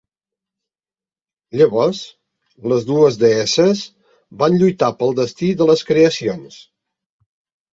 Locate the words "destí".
5.21-5.51